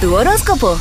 Tu 0.00 0.14
horóscopo. 0.14 0.78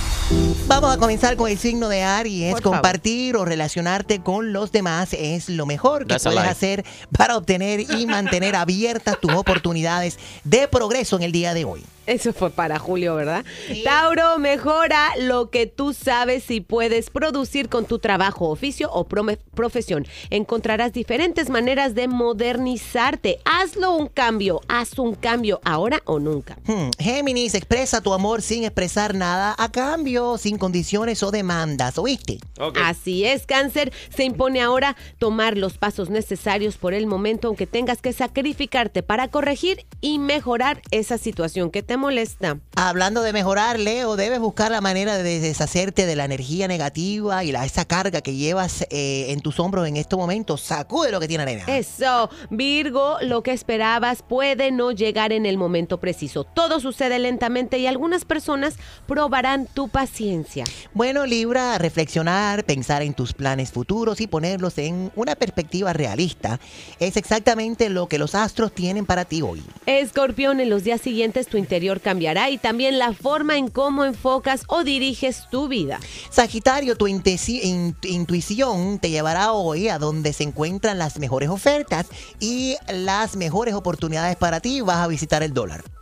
Vamos 0.68 0.94
a 0.94 0.98
comenzar 0.98 1.38
con 1.38 1.50
el 1.50 1.58
signo 1.58 1.88
de 1.88 2.04
Aries. 2.04 2.60
Compartir 2.60 3.38
o 3.38 3.45
relacionarte 3.45 4.20
con 4.20 4.52
los 4.52 4.73
demás 4.73 5.13
es 5.13 5.47
lo 5.47 5.65
mejor 5.65 6.02
que 6.02 6.15
That's 6.15 6.23
puedes 6.25 6.41
hacer 6.41 6.84
para 7.17 7.38
obtener 7.38 7.79
y 7.79 8.07
mantener 8.07 8.57
abiertas 8.57 9.17
tus 9.21 9.31
oportunidades 9.31 10.20
de 10.43 10.67
progreso 10.67 11.15
en 11.15 11.23
el 11.23 11.31
día 11.31 11.54
de 11.54 11.63
hoy. 11.63 11.86
Eso 12.07 12.33
fue 12.33 12.52
para 12.52 12.78
Julio, 12.78 13.15
¿verdad? 13.15 13.44
Tauro, 13.84 14.38
mejora 14.38 15.09
lo 15.20 15.50
que 15.50 15.66
tú 15.66 15.93
sabes 15.93 16.52
y 16.52 16.61
puedes 16.61 17.09
producir 17.09 17.68
con 17.68 17.86
tu 17.86 17.97
trabajo, 17.97 18.50
oficio 18.50 18.91
o 18.91 19.05
profesión. 19.05 20.05
Encontrarás 20.29 20.93
diferentes 20.93 21.50
maneras 21.50 21.96
de 21.96 22.07
modernizarte. 22.07 23.39
Hazlo 23.43 23.96
un 23.96 24.07
cambio, 24.07 24.61
haz 24.68 25.00
un 25.00 25.15
cambio 25.15 25.61
ahora 25.64 26.02
o 26.05 26.20
nunca. 26.20 26.57
Hmm, 26.65 26.89
Géminis, 27.00 27.55
expresa 27.55 28.02
tu 28.02 28.14
amor 28.14 28.43
sin 28.43 28.64
expresar 28.64 29.15
nada 29.15 29.56
a 29.57 29.71
cambio, 29.71 30.37
sin 30.37 30.57
condiciones 30.57 31.24
o 31.24 31.32
demandas, 31.32 31.97
¿oíste? 31.97 32.38
Así 32.84 33.26
es, 33.26 33.48
cáncer. 33.48 33.92
Se 34.16 34.24
impone 34.24 34.62
ahora 34.62 34.96
tomar 35.18 35.58
los 35.58 35.78
pasos 35.78 36.10
necesarios 36.12 36.78
por 36.78 36.94
el 36.94 37.08
momento, 37.08 37.48
aunque 37.48 37.66
tengas 37.66 38.02
que 38.02 38.14
sacrificarte 38.14 39.02
para 39.02 39.30
corregir 39.30 39.86
y 40.02 40.20
mejorar 40.20 40.82
esa 40.92 41.18
situación 41.18 41.72
que 41.72 41.82
te 41.82 41.95
molesta. 41.98 42.59
Hablando 42.76 43.22
de 43.22 43.34
mejorar, 43.34 43.80
Leo, 43.80 44.16
debes 44.16 44.40
buscar 44.40 44.72
la 44.72 44.81
manera 44.81 45.17
de 45.17 45.40
deshacerte 45.40 46.05
de 46.05 46.16
la 46.16 46.26
energía 46.26 46.68
negativa 46.68 47.44
y 47.44 47.52
la, 47.52 47.66
esa 47.66 47.85
carga 47.85 48.21
que 48.21 48.35
llevas 48.35 48.85
eh, 48.90 49.27
en 49.30 49.40
tus 49.41 49.59
hombros 49.59 49.88
en 49.88 49.98
estos 49.98 50.20
momentos. 50.20 50.62
Sacude 50.62 51.12
lo 51.12 51.20
que 51.20 51.27
tiene 51.27 51.44
arena. 51.44 51.63
Eso, 51.68 52.30
Virgo, 52.49 53.18
lo 53.21 53.44
que 53.44 53.52
esperabas 53.52 54.23
puede 54.23 54.71
no 54.71 54.91
llegar 54.91 55.31
en 55.31 55.45
el 55.45 55.58
momento 55.58 55.99
preciso. 55.99 56.44
Todo 56.44 56.80
sucede 56.80 57.20
lentamente 57.20 57.77
y 57.77 57.88
algunas 57.88 58.26
personas 58.26 58.76
probarán 59.07 59.68
tu 59.68 59.88
paciencia. 59.88 60.66
Bueno, 60.93 61.26
Libra, 61.26 61.77
reflexionar, 61.77 62.63
pensar 62.65 63.02
en 63.02 63.13
tus 63.13 63.34
planes 63.34 63.71
futuros 63.71 64.21
y 64.21 64.27
ponerlos 64.27 64.77
en 64.77 65.11
una 65.15 65.35
perspectiva 65.35 65.93
realista 65.93 66.59
es 66.99 67.17
exactamente 67.17 67.89
lo 67.89 68.07
que 68.07 68.17
los 68.17 68.35
astros 68.35 68.73
tienen 68.73 69.05
para 69.05 69.25
ti 69.25 69.41
hoy. 69.41 69.63
Escorpión, 69.85 70.59
en 70.59 70.69
los 70.69 70.83
días 70.83 71.02
siguientes 71.02 71.47
tu 71.47 71.57
interior 71.57 71.84
cambiará 72.02 72.50
y 72.50 72.58
también 72.58 72.97
la 72.97 73.14
forma 73.14 73.58
en 73.58 73.69
cómo 73.69 74.05
enfocas 74.05 74.64
o 74.67 74.83
diriges 74.83 75.47
tu 75.50 75.67
vida. 75.67 76.00
Sagitario, 76.30 76.95
tu 76.95 77.08
intuición 77.08 79.00
te 79.00 79.09
llevará 79.09 79.53
hoy 79.53 79.89
a 79.89 80.00
donde 80.00 80.33
se 80.33 80.44
encuentran 80.44 80.97
las 80.97 81.19
mejores 81.19 81.50
ofertas 81.50 82.08
y 82.39 82.75
las 82.89 83.36
mejores 83.36 83.73
oportunidades 83.73 84.36
para 84.36 84.59
ti. 84.59 84.81
Vas 84.81 84.97
a 84.97 85.08
visitar 85.08 85.44
el 85.44 85.53
dólar. 85.53 85.94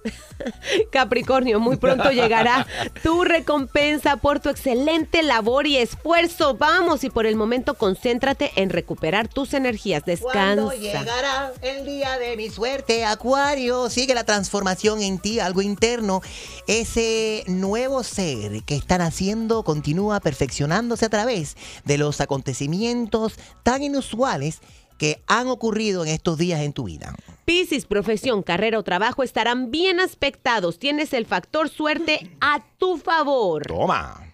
Capricornio, 0.91 1.59
muy 1.59 1.77
pronto 1.77 2.11
llegará 2.11 2.67
tu 3.01 3.23
recompensa 3.23 4.17
por 4.17 4.39
tu 4.39 4.49
excelente 4.49 5.23
labor 5.23 5.67
y 5.67 5.77
esfuerzo. 5.77 6.55
Vamos, 6.55 7.03
y 7.03 7.09
por 7.09 7.25
el 7.25 7.35
momento 7.35 7.75
concéntrate 7.75 8.51
en 8.55 8.69
recuperar 8.69 9.27
tus 9.27 9.53
energías. 9.53 10.03
¿Cuándo 10.21 10.69
Descansa. 10.69 10.99
llegará 10.99 11.53
el 11.61 11.85
día 11.85 12.17
de 12.17 12.35
mi 12.35 12.49
suerte, 12.49 13.05
Acuario? 13.05 13.89
Sigue 13.89 14.13
la 14.13 14.23
transformación 14.23 15.01
en 15.01 15.19
ti, 15.19 15.39
algo 15.39 15.61
interno. 15.61 16.21
Ese 16.67 17.43
nuevo 17.47 18.03
ser 18.03 18.63
que 18.63 18.75
están 18.75 19.01
haciendo 19.01 19.63
continúa 19.63 20.19
perfeccionándose 20.19 21.05
a 21.05 21.09
través 21.09 21.55
de 21.85 21.97
los 21.97 22.21
acontecimientos 22.21 23.33
tan 23.63 23.83
inusuales 23.83 24.59
que 24.97 25.21
han 25.27 25.47
ocurrido 25.47 26.03
en 26.03 26.09
estos 26.09 26.37
días 26.37 26.61
en 26.61 26.73
tu 26.73 26.83
vida. 26.85 27.15
Piscis, 27.45 27.85
profesión, 27.85 28.41
carrera 28.43 28.79
o 28.79 28.83
trabajo 28.83 29.23
estarán 29.23 29.69
bien 29.69 29.99
aspectados. 29.99 30.79
Tienes 30.79 31.13
el 31.13 31.25
factor 31.25 31.69
suerte 31.69 32.29
a 32.39 32.63
tu 32.77 32.97
favor. 32.97 33.65
Toma. 33.67 34.32